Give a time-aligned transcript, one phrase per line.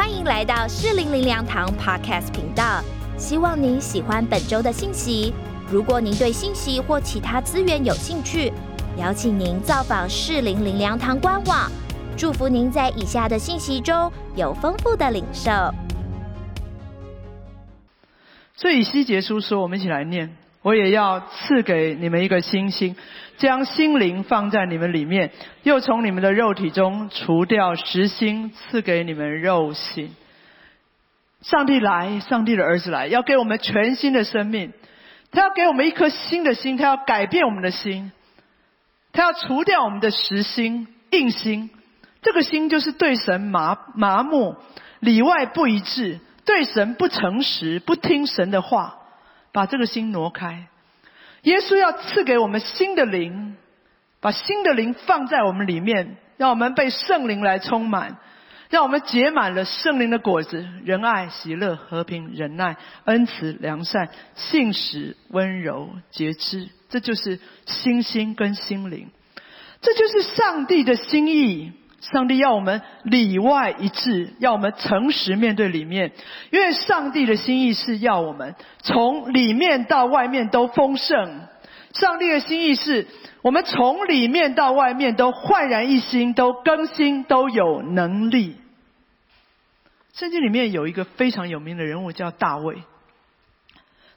[0.00, 2.82] 欢迎来到适龄灵粮堂 Podcast 频道。
[3.18, 5.34] 希望您喜欢本周的信息。
[5.70, 8.50] 如果您对信息或其他资源有兴趣，
[8.96, 11.70] 邀请您造访适龄灵粮堂官网。
[12.16, 15.50] 祝福您在以下的信息中有丰富的领受。
[18.56, 20.34] 所以西结书说，我们一起来念。
[20.62, 22.94] 我也要赐给你们一个新心，
[23.38, 25.32] 将心灵放在你们里面，
[25.62, 30.14] 又从你们的肉体中除掉实心，赐给你们肉心。
[31.40, 34.74] 上帝来，上帝的儿子来，要给我们全新的生命。
[35.32, 38.12] 他要给我们一颗新的心，他要改变我们的心，
[39.12, 41.70] 他要除掉我们的实心、硬心。
[42.20, 44.56] 这个心就是对神麻麻木、
[44.98, 48.98] 里外不一致，对神不诚实、不听神的话。
[49.52, 50.66] 把这个心挪开，
[51.42, 53.56] 耶稣要赐给我们新的灵，
[54.20, 58.18] 把新的灵放在我们里面，让我们被圣灵来充满，
[58.68, 66.68] 让我们结满了圣灵的果子：仁爱、喜乐、和平、忍耐、恩慈、良善、信实、温柔、节制。
[66.88, 69.10] 这就是心心跟心灵，
[69.80, 71.72] 这就是上帝的心意。
[72.00, 76.12] 上帝要我们里外一致，要我们诚实面对里面，
[76.50, 81.42] 因为上帝的心意是要我们从里面到外面都丰盛。
[81.92, 83.06] 上帝的心意是
[83.42, 88.56] 我们从里面到外面都焕然一新，都更新，都有能力。
[90.14, 92.82] 圣经里面有一个非常有名的人物叫大卫。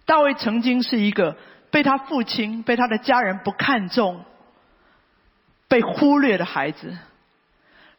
[0.05, 1.35] 大卫曾经是一个
[1.71, 4.23] 被他父亲、被他的家人不看重、
[5.67, 6.97] 被忽略的孩子。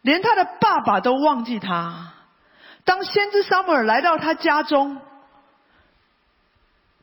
[0.05, 2.12] 连他的爸爸都忘记他。
[2.84, 5.00] 当先知撒母耳来到他家中，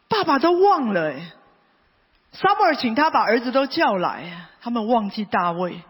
[0.07, 1.09] 爸爸都忘了。
[1.09, 1.31] 哎，
[2.31, 5.81] 撒母耳请他把儿子都叫来，他们忘记大卫。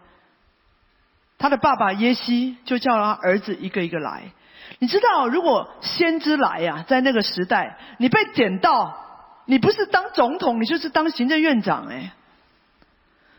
[1.36, 4.32] 他的爸爸耶西就叫他儿子一个一个来。
[4.78, 8.96] 你知道，如果先知来呀，在那个时代，你被点到，
[9.44, 11.88] 你不是当总统，你就是当行政院长。
[11.88, 12.14] 哎，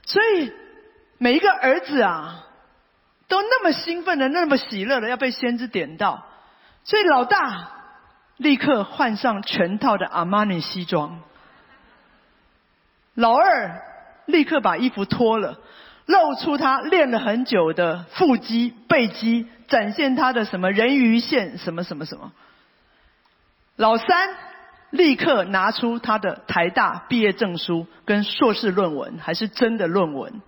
[0.06, 0.54] 所以
[1.18, 2.46] 每一个儿子啊。
[3.34, 6.24] 都那么兴奋的，那么喜乐的，要被先知点到，
[6.84, 7.72] 所以老大
[8.38, 11.20] 立刻换上全套的阿玛尼西装，
[13.16, 13.82] 老二
[14.28, 15.58] 立刻把衣服脱了，
[16.06, 22.32] 露出他练了很久的腹肌、背肌，展现他的什么人鱼线，什么什么什么。
[23.78, 24.30] 老三
[24.92, 30.44] 立刻拿出他的台大毕业证书跟硕士论文，还是真的论文。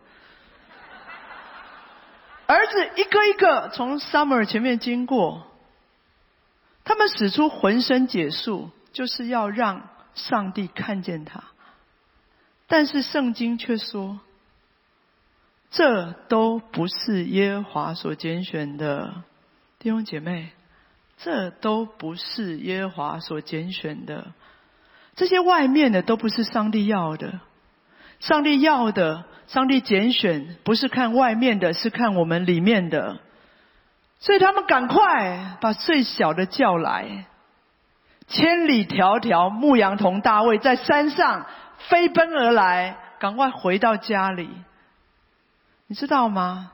[2.47, 5.47] 儿子一个一个从 Summer 前面经过，
[6.83, 11.44] 他们使出浑身解数，就是要让上帝看见他。
[12.67, 14.19] 但是圣经却说，
[15.72, 19.23] 这都不是耶和华所拣选的
[19.79, 20.51] 弟兄姐妹，
[21.17, 24.33] 这都不是耶和华所拣选的，
[25.16, 27.39] 这些外面的都不是上帝要的。
[28.19, 33.19] 上帝要的，上帝拣选，不是看外面的，是看我们里面的。
[34.19, 37.25] 所以他们赶快把最小的叫来，
[38.28, 41.45] 千里迢迢牧羊童大卫在山上
[41.89, 44.50] 飞奔而来，赶快回到家里。
[45.88, 46.72] 你知道吗？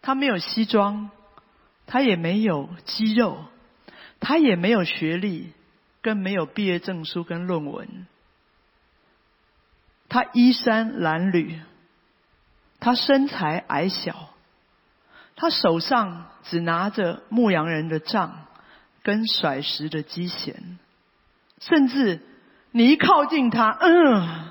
[0.00, 1.10] 他没有西装，
[1.86, 3.44] 他也没有肌肉，
[4.20, 5.52] 他也没有学历，
[6.00, 8.06] 更没有毕业证书跟论文。
[10.08, 11.58] 他衣衫褴褛，
[12.80, 14.30] 他身材矮小，
[15.36, 18.46] 他手上只拿着牧羊人的杖
[19.02, 20.78] 跟甩石的机弦，
[21.60, 22.20] 甚至
[22.70, 24.50] 你一靠近他，嗯，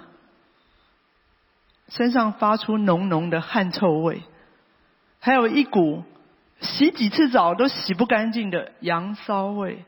[1.90, 4.24] 身上发出浓浓的汗臭味，
[5.20, 6.04] 还有一股
[6.60, 9.86] 洗几次澡都洗不干净的羊骚味。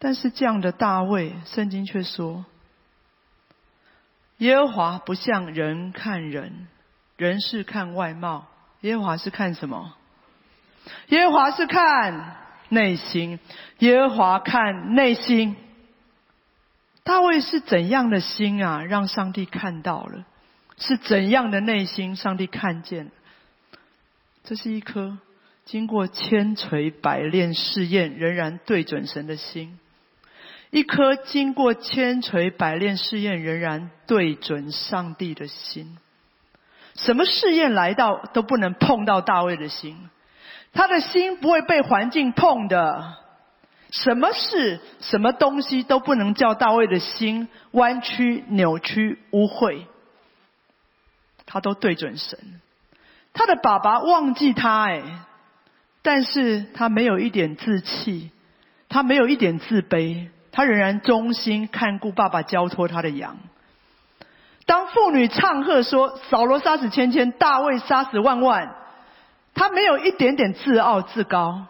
[0.00, 2.44] 但是这样的大卫，圣经却说。
[4.38, 6.68] 耶和华不像人看人，
[7.16, 8.46] 人是看外貌，
[8.80, 9.94] 耶和华是看什么？
[11.08, 12.36] 耶和华是看
[12.68, 13.38] 内心，
[13.78, 15.56] 耶和华看内心。
[17.02, 18.82] 大卫是怎样的心啊？
[18.82, 20.24] 让上帝看到了，
[20.76, 22.16] 是怎样的内心？
[22.16, 23.10] 上帝看见，
[24.44, 25.18] 这是一颗
[25.64, 29.78] 经过千锤百炼试验，仍然对准神的心。
[30.70, 35.96] 一颗经过千锤百炼试验，仍然对准上帝的心。
[36.94, 40.10] 什么试验来到都不能碰到大卫的心，
[40.72, 43.16] 他的心不会被环境碰的。
[43.90, 49.84] 什么事、什么东西都不能叫大卫的心弯曲、扭曲、污秽。
[51.46, 52.60] 他都对准神。
[53.32, 55.02] 他的爸爸忘记他，哎。
[56.02, 58.30] 但是他没有一点自弃，
[58.88, 63.36] 他没有一点自卑，他仍然忠心看顾爸爸交托他的羊。
[64.66, 68.74] 当妇女唱和说：“扫罗杀死千千，大卫杀死万万。”
[69.54, 71.66] 他没有一点点自傲自高，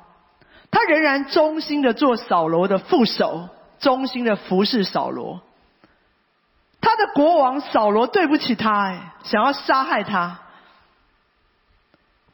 [0.71, 3.49] 他仍然忠心的做扫罗的副手，
[3.79, 5.41] 忠心的服侍扫罗。
[6.81, 10.41] 他的国王扫罗对不起他，哎，想要杀害他，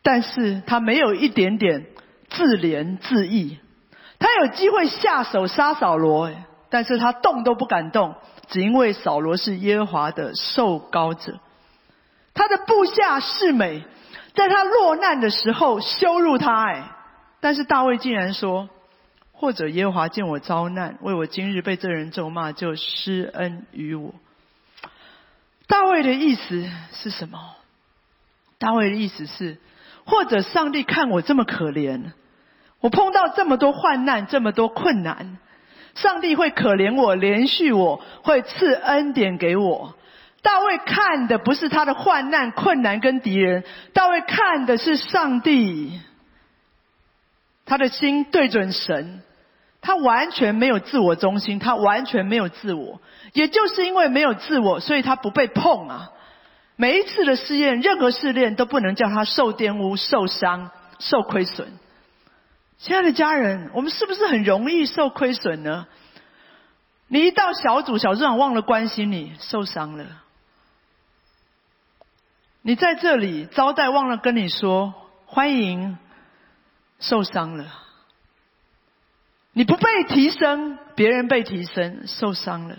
[0.02, 1.86] 但是他没有一点点
[2.30, 3.58] 自怜自义。
[4.18, 6.30] 他有机会下手杀扫罗，
[6.70, 8.14] 但是他动都不敢动，
[8.48, 11.38] 只因为扫罗是耶和华的受膏者。
[12.34, 13.84] 他的部下是美。
[14.34, 16.90] 在他落难的时候羞辱他，哎，
[17.38, 18.68] 但是大卫竟然说：
[19.30, 24.12] 或者耶和华见我遭难，为我今日被这人咒骂，就施恩于我。
[25.68, 27.38] 大卫的意思是什么？
[28.58, 29.58] 大卫的意思是，
[30.04, 32.10] 或者上帝看我这么可怜，
[32.84, 35.38] 我碰到这么多患难，这么多困难，
[35.94, 39.94] 上帝会可怜我，连续我，会赐恩典给我。
[40.42, 43.64] 大卫看的不是他的患难、困难跟敌人，
[43.94, 45.98] 大卫看的是上帝。
[47.64, 49.22] 他的心对准神，
[49.80, 53.00] 他完全没有自我中心，他完全没有自我。
[53.32, 56.10] 也就是因为没有自我，所以他不被碰啊。
[56.76, 61.72] 每一次的试验，任何试炼都不能叫他受玷污、受伤、受亏损。
[62.78, 65.86] 亲爱的家人，我们是不是很容易受亏损呢？
[67.08, 70.06] 你一到小组，小组长忘了关心你，受伤了。
[72.62, 74.94] 你在这里招待忘了跟你说
[75.26, 75.98] 欢迎，
[76.98, 77.66] 受伤了。
[79.52, 82.78] 你不被提升，别人被提升，受伤了。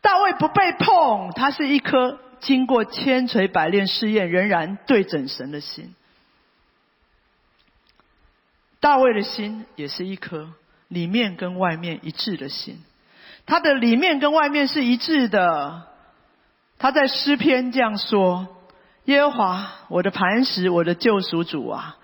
[0.00, 5.94] 大卫不被碰，他是一颗经过千锤百炼试验，仍然对准神的心。
[8.80, 10.50] 大卫的心也是一颗
[10.88, 12.82] 里面跟外面一致的心，
[13.46, 15.82] 他的里面跟外面是一致的。
[16.78, 18.48] 他在诗篇这样说
[19.06, 21.96] ：“耶和华，我的磐石，我的救赎主啊！”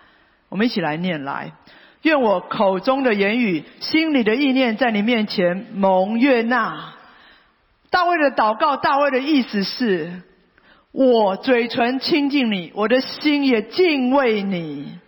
[0.49, 1.53] 我们一起来念来。
[2.03, 6.95] 愿我口中的言语，心里的意念，在你面前蒙悦纳。
[7.91, 10.23] 大卫的祷告，大卫的意思是：
[10.91, 14.99] 我嘴唇亲近你，我的心也敬畏你。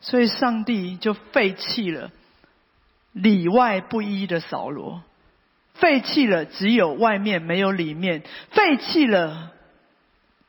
[0.00, 2.10] 所以上帝就废弃了
[3.12, 5.02] 里外不一的扫罗。
[5.74, 9.52] 废弃了只有外面没有里面，废弃了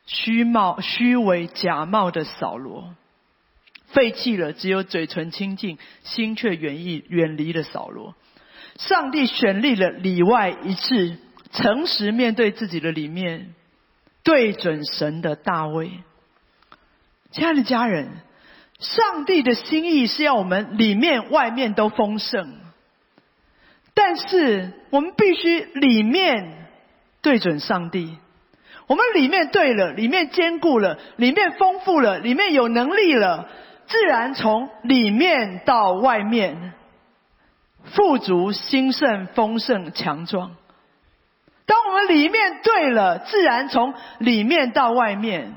[0.06, 2.94] 虚貌虚伪假冒的扫罗，
[3.86, 8.16] 废弃了只有嘴唇亲近心却远意远离的扫罗。
[8.76, 11.18] 上帝选立了里外一致、
[11.52, 13.54] 诚实面对自己的里面，
[14.24, 15.92] 对准神的大卫。
[17.30, 18.10] 亲爱的家人，
[18.80, 22.58] 上帝的心意是要我们里面外面都丰盛。
[23.94, 26.66] 但是我们必须里面
[27.22, 28.16] 对准上帝，
[28.86, 33.48] 我们里面对了，里面坚固了，里面丰富了，里面有能力了，
[33.86, 36.72] 自然从里面到外面
[37.84, 40.56] 富足、兴盛、丰盛、强壮。
[41.66, 45.54] 当我们里面对了，自然从里面到外面，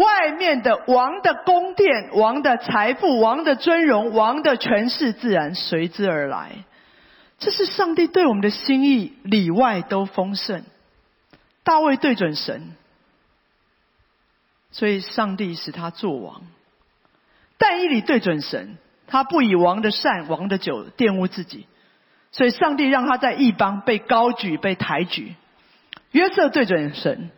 [0.00, 6.64] 外面的王的宫殿、王的财富、王的尊荣、王的权势，自然随之而来。
[7.38, 10.64] 这是上帝对我们的心意，里外都丰盛。
[11.62, 12.74] 大卫对准神，
[14.70, 16.42] 所以上帝使他做王。
[17.58, 21.66] 但以理对准神，他不以王的善、王的酒玷污自己，
[22.32, 25.34] 所以上帝让他在异邦被高举、被抬举。
[26.12, 27.30] 约瑟对准神，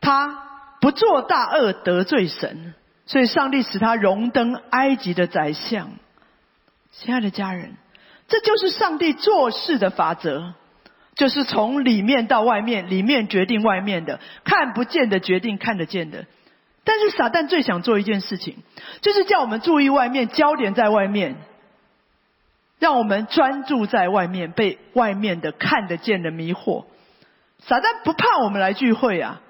[0.00, 0.49] 他
[0.80, 2.74] 不做大恶得罪神，
[3.06, 5.90] 所以上帝使他荣登埃及的宰相。
[6.92, 7.76] 亲爱的家人。
[8.28, 10.54] 这就是上帝做事的法则，
[11.16, 16.26] 就是从里面到外面，里面决定外面的，看不见的决定看得见的。
[16.84, 18.58] 但是撒旦最想做一件事情，
[19.00, 21.38] 就是叫我们注意外面，焦点在外面，
[22.78, 26.84] 让我们专注在外面，被外面的看得见的迷惑。
[27.58, 29.40] 撒旦不怕我们来聚会啊，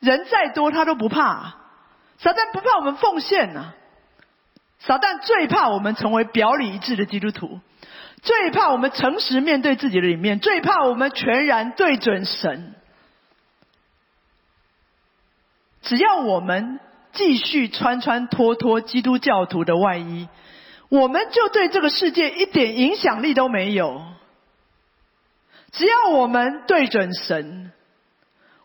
[0.00, 1.56] 人再多他都不怕。
[2.18, 3.72] 撒旦不怕我们奉献呐，
[4.78, 7.60] 撒旦最怕我们成为表里一致的基督徒。
[8.22, 12.74] 最怕我们诚实面对自己的里面，最怕我们全然对准神。
[15.80, 16.78] 只要我们
[17.12, 20.28] 继续穿穿脱脱基督教徒的外衣，
[20.90, 24.02] 我们就对这个世界一点影响力都没有。
[25.72, 27.72] 只要我们对准神，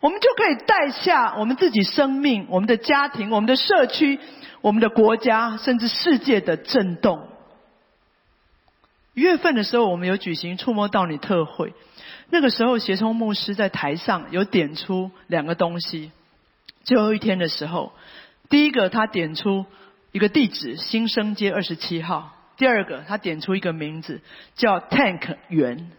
[0.05, 4.19] 我们就可以带下我们自己生命、我们的家庭、我们的社区。
[4.62, 7.27] 我们的国家甚至世界的震动。
[9.15, 11.74] 一月份的时候，我们有举行触摸到你特会，
[12.29, 16.12] 那个时候协聪牧师在台上有点出两个东西。
[16.83, 17.91] 最后一天的时候，
[18.50, 19.65] 第一个他点出
[20.12, 24.21] 一个地址，新生街二十七号；第二个他点出一个名字，
[24.55, 25.89] 叫 Tank 园。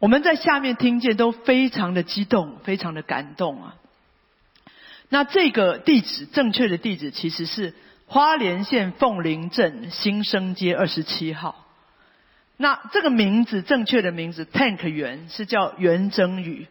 [0.00, 3.76] 我们在下面听见都非常的激动，非常的感动啊。
[5.10, 7.74] 那这个地址正确的地址其实是
[8.06, 11.66] 花莲县凤林镇新生街二十七号。
[12.56, 16.66] 那这个名字正确的名字 Tank 园是叫袁征宇。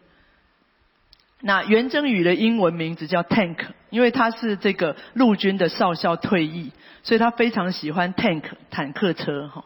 [1.40, 3.58] 那袁征宇的英文名字叫 Tank，
[3.90, 6.72] 因为他是这个陆军的少校退役，
[7.04, 9.64] 所以他非常喜欢 Tank 坦克车哈。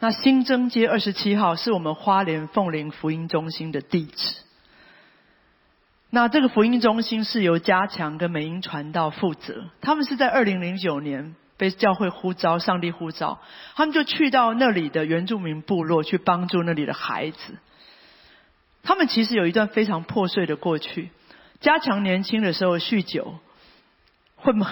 [0.00, 4.36] 那新增街二十七号是我们花莲凤林福音中心的地址。
[6.10, 13.40] 那这个福音中心是由加强跟美英传道负责，他们是在二零零九年被教会呼召，上帝呼召，
[13.74, 17.58] 他们就去到那里的原住民部落去帮助那里的孩子。
[18.84, 21.10] 他们其实有一段非常破碎的过去。
[21.60, 23.34] 加强年轻的时候酗酒，
[24.36, 24.64] 混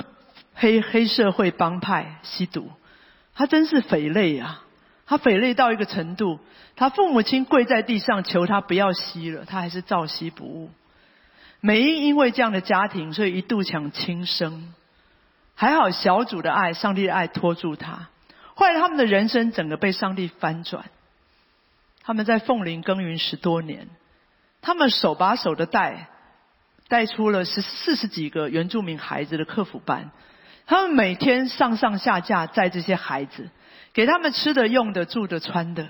[0.54, 2.70] 黑黑社会帮派吸毒，
[3.34, 4.62] 他真是匪类啊！
[5.06, 6.40] 他匪类到一个程度，
[6.74, 10.70] 他父母亲跪在地上求他不要吸了，他还是照吸不误。
[11.60, 14.74] 美英因为这样的家庭，所以一度想轻生，
[15.54, 18.08] 还好小主的爱、上帝的爱拖住他。
[18.54, 20.86] 后来他们的人生整个被上帝翻转，
[22.02, 23.88] 他们在凤林耕耘十多年，
[24.60, 26.08] 他们手把手的带，
[26.88, 30.10] 带出了十四十几个原住民孩子的客服班，
[30.66, 33.50] 他们每天上上下下载这些孩子。
[33.96, 35.88] 给他们吃的、用的、住的、穿的，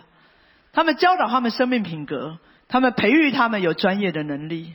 [0.72, 4.74] 他们教导他们生命品格，他们培育他们有专业的能力。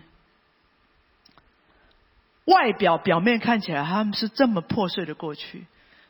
[2.43, 5.65] 外表表面看起来他们是这么破碎的过去，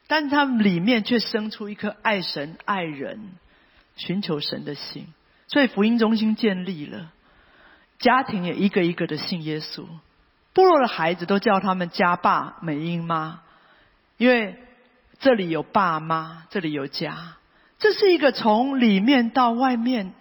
[0.07, 3.33] 但他们里面却生出一颗爱神、爱人、
[3.95, 5.05] 寻求神的心。
[5.47, 7.11] 所以福音中心建立了，
[7.99, 9.85] 家庭也一个一个的信耶稣。
[10.53, 13.41] 部落的孩子都叫他们家爸、美英妈，
[14.17, 14.57] 因为。
[15.21, 17.37] 这里有爸妈，这里有家，
[17.77, 20.13] 这是一个从里面到外面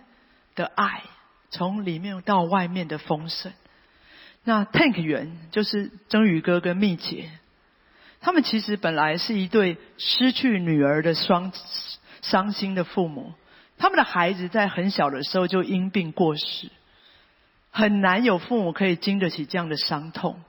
[0.55, 1.03] 的爱，
[1.51, 3.51] 从里面到外面的丰盛。
[4.45, 7.31] 那 Tank 园就是曾宇哥跟蜜姐，
[8.21, 11.51] 他们其实本来是一对失去女儿的双
[12.21, 13.33] 伤心的父母，
[13.79, 16.71] 他们的孩子在很小的时候就因病过世，
[17.71, 20.43] 很难有父母可以经得起这样的伤痛，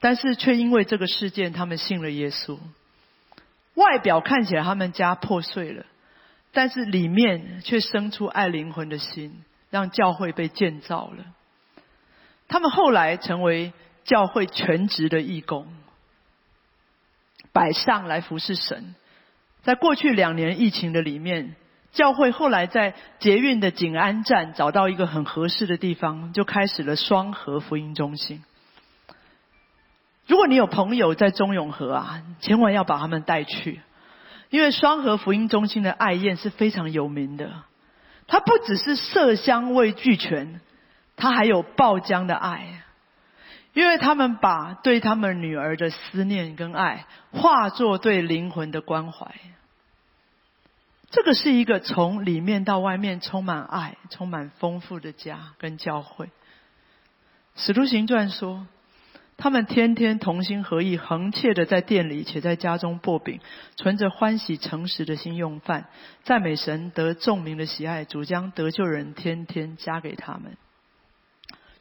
[0.00, 2.58] 但是却因为这个事件，他们信了耶稣。
[3.74, 5.84] 外表看起来他们家破碎了，
[6.52, 11.24] 但是里面却生出爱灵魂的心，让教会被建造了。
[12.46, 13.72] 他们后来成为
[14.04, 15.66] 教会全职的义工，
[17.52, 18.94] 摆上来服侍神。
[19.62, 21.56] 在过去两年疫情的里面，
[21.92, 28.44] 教会后来在捷运的景安站找到一个很合适的地方，就开始了双河福音中心。
[30.46, 33.80] 你有朋友在中永和啊，千万要把他们带去，
[34.50, 37.50] 因为双河福音中心的爱宴是非常有名的。
[38.26, 40.60] 它不只是色香味俱全，
[41.16, 42.82] 它还有爆浆的爱，
[43.72, 49.34] 因为他们把对他们女儿的思念跟爱化作对灵魂的关怀。
[51.10, 56.30] 这个是一个从里面到外面充满爱、充满丰富的家跟教会。
[57.56, 58.66] 使徒行传说。
[59.36, 63.40] 他们天天同心合意、恒切的在店里，且在家中薄饼，
[63.76, 65.86] 存着欢喜诚实的心用饭，
[66.22, 68.04] 赞美神得众民的喜爱。
[68.04, 70.56] 主将得救人天天加给他们。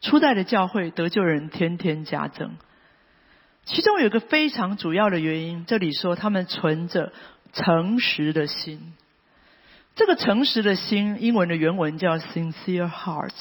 [0.02, 2.58] 初代的教会得救人天天加增，
[3.66, 7.14] 其中有一个非常主要的原因，这里说他们存着
[7.54, 8.94] 诚实的心。
[9.96, 13.32] 这个诚实的心，英文的原文叫 sincere heart。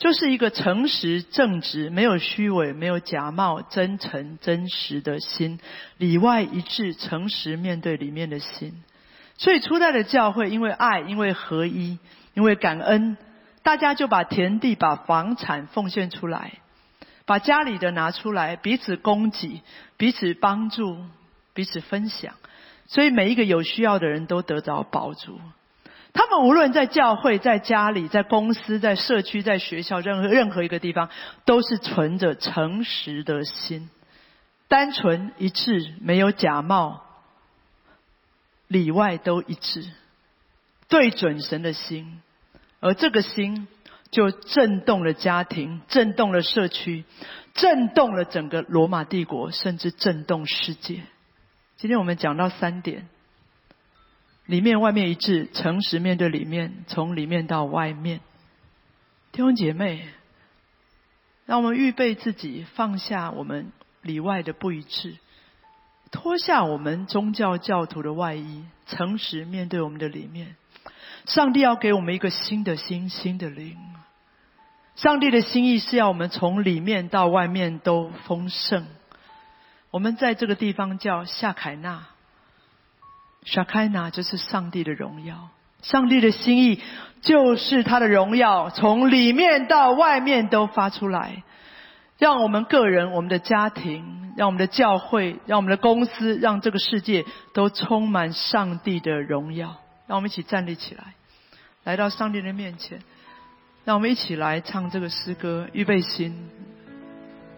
[0.00, 5.60] 就是一个诚实正直、没有虚伪、没有假冒、真诚真实的心，
[5.98, 8.82] 里外一致、诚实面对里面的心。
[9.36, 11.98] 所以初代的教会，因为爱，因为合一，
[12.32, 13.18] 因为感恩，
[13.62, 16.54] 大家就把田地、把房产奉献出来，
[17.26, 19.60] 把家里的拿出来，彼此供给、
[19.98, 20.96] 彼此帮助、
[21.52, 22.32] 彼此分享，
[22.86, 25.38] 所以每一个有需要的人都得着保助。
[26.12, 31.08] 他们无论在教会、在家里、在公司、在社区、在学校，任何任何一个地方，
[31.44, 33.90] 都是存着诚实的心，
[34.68, 37.02] 单纯一致，没有假冒，
[38.66, 39.88] 里外都一致，
[40.88, 42.20] 对准神的心，
[42.80, 43.68] 而这个心
[44.10, 47.04] 就震动了家庭，震动了社区，
[47.54, 51.02] 震动了整个罗马帝国，甚至震动世界。
[51.76, 53.08] 今天我们讲到三点：
[54.50, 58.18] 里面外面一致，诚实面对里面，从里面到外面。
[59.30, 60.08] 弟兄姐妹，
[61.46, 63.70] 让我们预备自己，放下我们
[64.02, 65.14] 里外的不一致，
[66.10, 70.56] 脱下我们宗教教徒的外衣，诚实面对我们的里面。
[71.26, 73.78] 上帝要给我们一个新的心、新的灵。
[74.96, 78.84] 上帝的心意是要我们从里面到外面都丰盛。
[79.92, 82.08] 我们在这个地方叫夏凯纳，
[83.44, 85.48] 夏凯纳就是上帝的荣耀。
[85.82, 86.80] 上帝的心意
[87.22, 91.42] 就是他的荣耀，从里面到外面都发出来，
[92.18, 99.76] 让我们个人、我们的家庭、让我们的教会、让我们的公司、让这个世界都充满上帝的荣耀。
[100.06, 101.14] 让我们一起站立起来，
[101.84, 103.00] 来到上帝的面前。
[103.84, 106.50] 让我们一起来唱这个诗歌，预备心。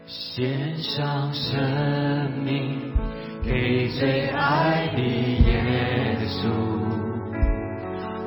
[0.06, 2.92] 献上生命
[3.44, 6.48] 给最爱的耶稣，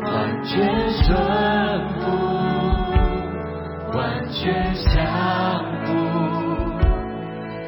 [0.03, 1.15] 完全顺
[2.00, 2.01] 服，
[3.94, 5.03] 完全降
[5.86, 5.91] 服，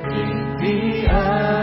[0.10, 0.16] 因
[0.62, 1.57] 你而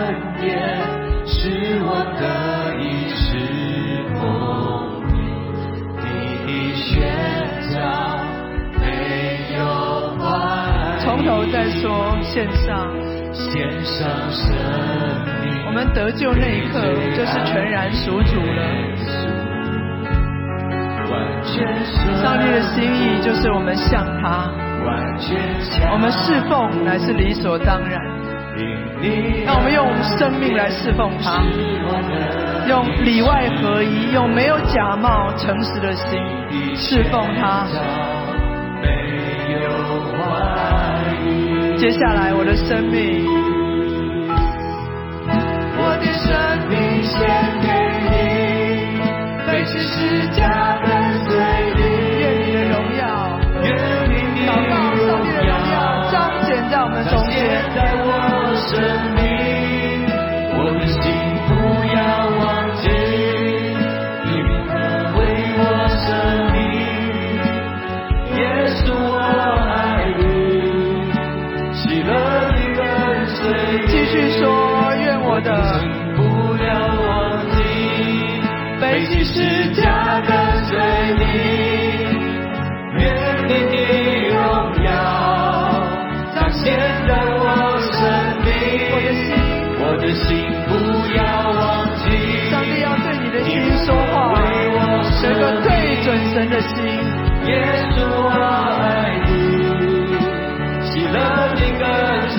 [11.54, 12.90] 再说，献上。
[13.32, 14.50] 献上生
[15.44, 16.82] 命，我们得救那一刻，
[17.14, 18.60] 就是全然属主了。
[21.12, 21.62] 完全
[22.20, 24.50] 上帝的心意就是我们向他，
[24.84, 25.38] 完全
[25.92, 28.00] 我们侍奉乃是理所当然。
[29.46, 29.86] 让我们用
[30.18, 31.40] 生命来侍奉他，
[32.66, 36.18] 用里外合一，用没有假冒、诚实的心
[36.74, 37.64] 侍奉他。
[41.84, 43.26] 接下来，我的生命，
[45.76, 46.32] 我的生
[46.70, 47.20] 命献
[47.60, 47.68] 给
[48.08, 49.04] 你，
[49.46, 50.88] 背起十字架跟
[51.28, 53.68] 随愿你，的荣耀，愿
[54.08, 54.72] 你的祷告
[55.04, 56.16] 上帝的荣耀彰
[56.46, 57.36] 显在我们中间。
[57.74, 58.08] 在我
[58.56, 58.72] 生
[59.12, 59.33] 命
[79.34, 80.30] 十字架跟
[80.66, 80.78] 随
[81.18, 81.22] 你，
[83.00, 83.02] 愿
[83.48, 83.76] 你的
[84.28, 84.38] 荣
[84.84, 84.88] 耀
[86.36, 86.62] 彰显
[87.08, 87.42] 在我
[87.80, 87.98] 生
[88.44, 88.46] 命。
[88.92, 89.34] 我的心，
[89.80, 90.22] 我的心
[90.68, 90.70] 不
[91.16, 91.18] 要
[91.50, 91.60] 忘
[91.98, 92.04] 记，
[92.48, 93.50] 上帝要对你的心
[93.84, 94.14] 说话，
[94.46, 95.68] 有一个对
[96.04, 96.86] 准神的心。
[97.46, 97.50] 耶
[97.90, 99.28] 稣我爱你，
[100.86, 101.18] 喜乐
[101.56, 101.82] 的跟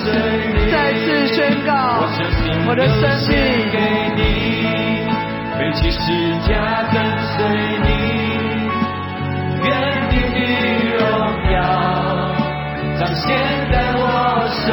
[0.54, 0.56] 你。
[0.72, 1.04] 再次
[1.34, 2.08] 宣告，
[2.66, 3.36] 我的生命
[3.70, 3.76] 给
[4.16, 4.65] 你，
[5.78, 5.98] 其实
[6.48, 6.94] 家跟
[7.36, 7.36] 随
[7.84, 7.88] 你，
[9.62, 9.66] 愿
[10.10, 10.38] 你的
[10.96, 10.98] 荣
[11.52, 11.54] 耀
[12.98, 13.24] 彰显
[13.70, 14.00] 在我
[14.48, 14.64] 生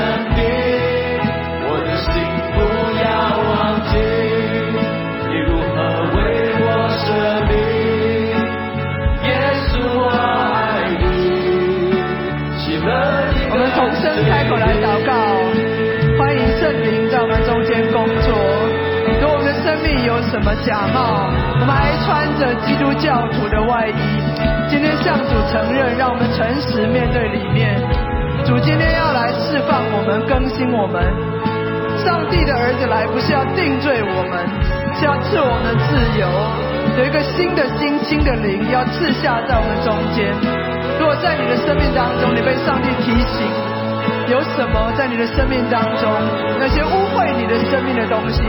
[20.43, 23.95] 么假冒，我们还穿着基督教徒的外衣，
[24.67, 27.79] 今天向主承认，让我们诚实面对里面。
[28.43, 30.99] 主今天要来释放我们，更新我们。
[32.03, 34.43] 上帝的儿子来不是要定罪我们，
[34.99, 36.27] 是要赐我们自由，
[36.99, 40.27] 有一个新的心、新的灵要赐下在我们中间。
[40.99, 43.47] 如果在你的生命当中，你被上帝提醒，
[44.27, 46.11] 有什么在你的生命当中，
[46.59, 48.43] 那些污秽你的生命的东西，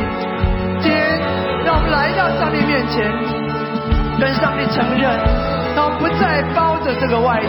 [1.90, 3.10] 来到上帝面前，
[4.18, 5.10] 跟上帝承认，
[5.76, 7.46] 让我们不再包着这个外衣，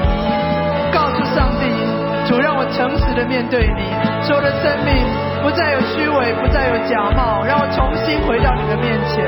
[0.94, 1.66] 告诉上帝，
[2.28, 3.82] 主让我诚实的面对你，
[4.26, 4.94] 使我的生命
[5.44, 9.26] 不再有虚伪，不再有假冒，让我重新回到你的面前。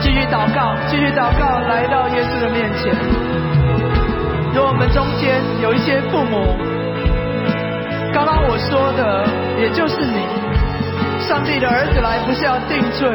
[0.00, 2.94] 继续祷告，继续祷告，来到耶稣的面前。
[4.54, 6.56] 如果我们中间有一些父母，
[8.12, 9.26] 刚刚我说的，
[9.60, 10.22] 也就是你，
[11.20, 13.10] 上帝的儿子来不是要定罪，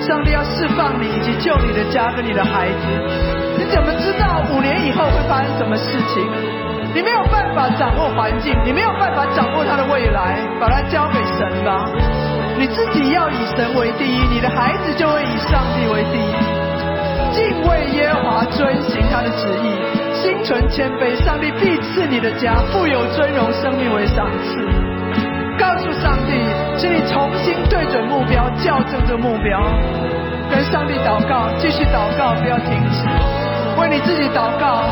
[0.00, 2.82] 上帝要释放你以及救你的家跟你的孩子。
[3.58, 6.22] 你怎么知道五年以后会发生什么事情？
[6.94, 11.84] 你没有办法掌握环境，你没有办法掌握他的未来，把它交给神吧。
[12.58, 16.32] 你自己要以神为第一，你的孩子就会以上帝为第一。
[17.32, 19.76] 敬畏耶和华，遵行他的旨意，
[20.14, 24.85] 心存谦卑，上帝必赐你的家富有尊荣，生命为赏赐。
[25.58, 26.32] 告诉上帝，
[26.76, 29.60] 请你重新对准目标，校正这目标，
[30.50, 33.04] 跟上帝祷告，继续祷告，不要停止，
[33.80, 34.84] 为你自己祷告。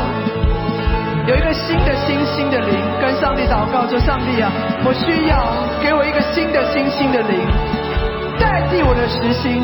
[1.27, 4.51] 有一个新的心、新的灵，跟上帝祷告说：上帝啊，
[4.85, 7.39] 我需要给我一个新的心、新的灵，
[8.37, 9.63] 代替我的实心，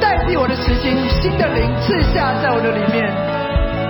[0.00, 3.04] 代替我的实心，新的灵赐下在我的里面，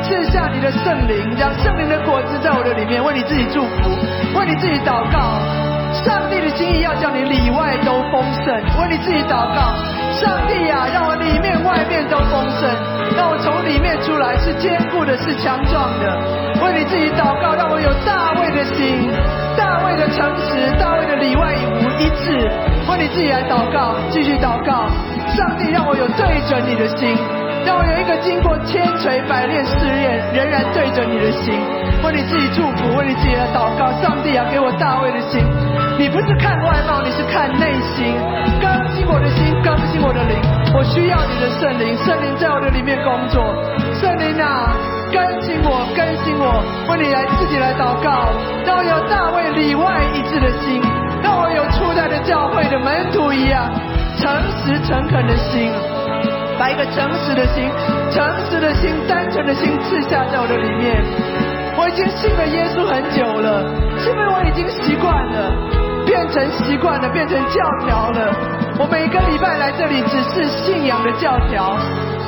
[0.02, 3.90] 赐下你的圣灵，让圣灵的果子在我的里面，为你自己祝福，
[4.38, 5.67] 为你自己祷告。
[5.92, 9.74] 上帝的心意要叫你里外都丰盛，为你自己祷告。
[10.12, 12.68] 上帝呀、让我里面外面都丰盛，
[13.16, 16.04] 让我从里面出来是坚固的，是强壮的。
[16.64, 19.10] 为你自己祷告，让我有大卫的心，
[19.56, 22.50] 大卫的诚实，大卫的里外无一致。
[22.88, 24.88] 为你自己来祷告，继续祷告。
[25.28, 27.16] 上帝让我有对准你的心，
[27.64, 31.54] 让我有一个经过千锤百炼试验，仍然对准你的心。
[32.04, 33.90] 为你自己祝福，为你自己来祷告。
[34.00, 35.42] 上帝啊，给我大卫的心。
[35.98, 38.14] 你不是看外貌，你是看内心，
[38.62, 40.38] 更新我的心，更新我的灵。
[40.74, 43.42] 我需要你的圣灵，圣灵在我的里面工作。
[43.98, 44.76] 圣灵啊，
[45.10, 48.30] 更新我，更新我，为你来自己来祷告，
[48.64, 50.80] 让我有大卫里外一致的心，
[51.20, 53.66] 让我有初代的教会的门徒一样，
[54.22, 54.30] 诚
[54.62, 55.72] 实诚恳的心，
[56.58, 57.70] 把一个诚实的心、
[58.10, 58.18] 诚
[58.50, 60.98] 实的心、单纯的心刺下在我的里面。
[61.78, 63.62] 我已经信了耶稣很久了，
[64.02, 65.54] 是因为我已经习惯了，
[66.04, 68.34] 变成习惯了，变成教条了。
[68.76, 71.78] 我每个礼拜来这里只是信仰的教条，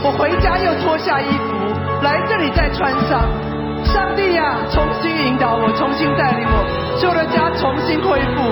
[0.04, 3.26] 我回家又脱下衣服，来这里再穿上。
[3.84, 6.64] 上帝呀、重新引导我，重新带领我，
[6.98, 8.42] 使我的家重新恢复，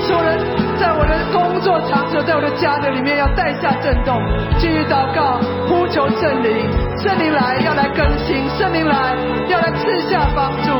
[0.00, 0.38] 使我的
[0.78, 4.14] 在我的工作场所，在我的家的里面要带下震动，
[4.58, 6.66] 继续祷告，呼求圣灵，
[7.02, 9.14] 圣灵来要来更新，圣灵来
[9.48, 10.70] 要来赐下帮助，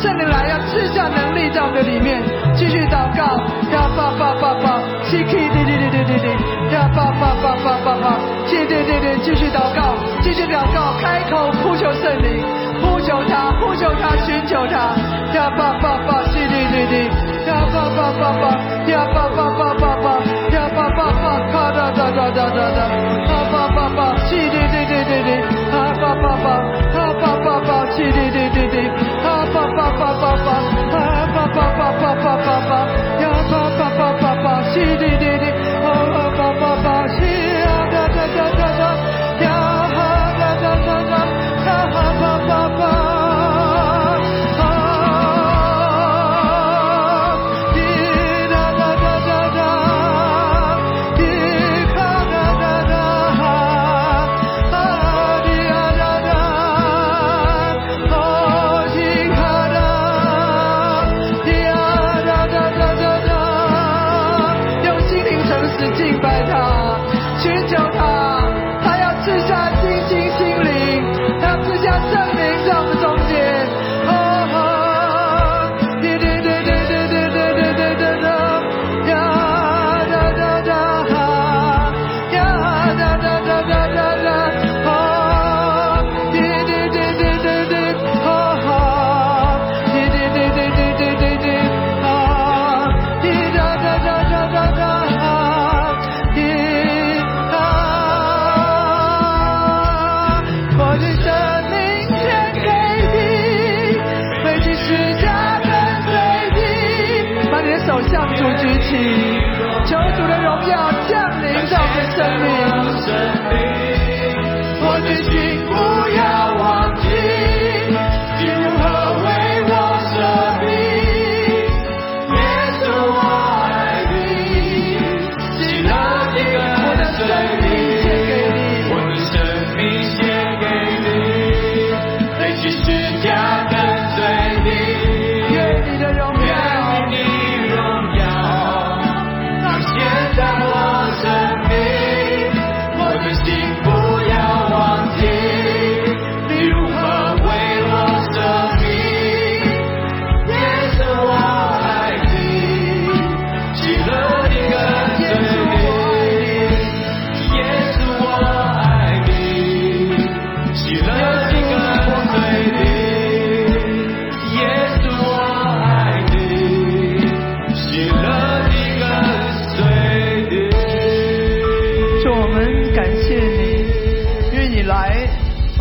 [0.00, 2.22] 圣灵来要赐下能力在我们的里面，
[2.54, 3.22] 继续祷告，
[3.70, 6.26] 呀爸爸爸爸，西 k 滴滴滴滴滴滴，
[6.74, 12.42] 呀爸爸爸爸爸爸，谢对对对，继续祷告，继续祷告，开口呼求圣灵。
[12.80, 12.97] 呼
[13.28, 14.96] 他，呼求他，寻求他。
[15.34, 17.04] 呀爸爸爸，西哩哩哩，
[17.46, 18.44] 呀爸爸爸爸，
[18.88, 20.18] 呀爸爸爸爸爸，
[20.50, 22.80] 呀爸爸爸，咔哒哒哒哒哒哒，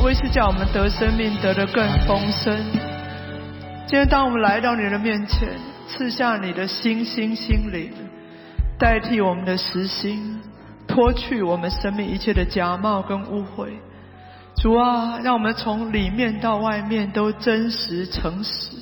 [0.04, 2.56] 为是叫我们得生命得的更丰盛。
[3.88, 5.50] 今天当我们来到你的面前，
[5.88, 7.92] 赐下你的心心心灵，
[8.78, 10.40] 代替我们的实心，
[10.88, 13.70] 脱去我们生命一切的假冒跟污秽。
[14.62, 18.78] 主啊，让我们从里面到外面都真实诚实，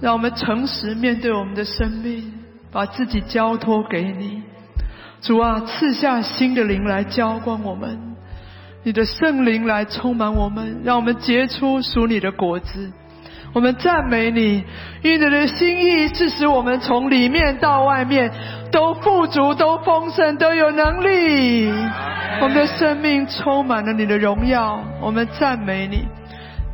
[0.00, 2.32] 让我们诚实面对我们的生命，
[2.70, 4.42] 把自己交托给你。
[5.22, 8.13] 主啊，赐下新的灵来浇灌我们，
[8.84, 12.92] 你的圣灵来充满我们，让我们结出属你的果子。
[13.54, 14.62] 我们赞美你，
[15.02, 18.30] 因为你的心意是使我们从里面到外面
[18.70, 21.72] 都富足、都丰盛、都有能力。
[22.40, 26.04] 我们的生命充满了你的荣耀，我们赞美你，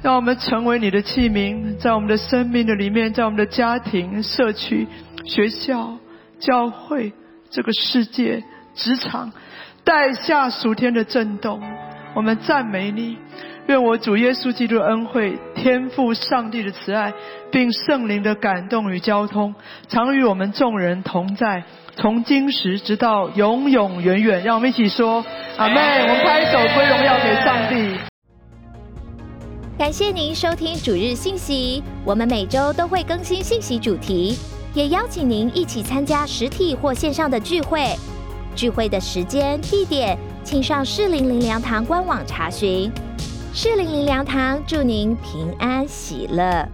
[0.02, 4.88] 让我们成为你的器皿，在我们的生命的里面，在我们的家庭、社区、
[5.24, 5.96] 学校、
[6.38, 7.12] 教会。
[7.52, 8.44] 这个世界、
[8.74, 9.32] 职场，
[9.82, 11.60] 带下属天的震动。
[12.14, 13.16] 我们赞美你，
[13.66, 17.12] 愿我主耶稣基督的恩惠、天赋上帝的慈爱，
[17.52, 19.54] 并圣灵的感动与交通，
[19.88, 21.62] 常与我们众人同在，
[21.94, 24.42] 从今时直到永永远远。
[24.42, 25.24] 让我们一起说
[25.56, 27.96] 阿妹，我们拍手归荣耀给上帝。
[29.78, 34.36] 感谢您收听主日信息，我们每周都会更新信息主题。
[34.74, 37.94] 也邀请您一起参加实体或线上的聚会。
[38.54, 40.18] 聚会的时间、地点，
[40.50, 42.90] 请上适龄灵粮堂官网查询。
[43.54, 46.68] 适龄灵粮堂祝您平安喜乐。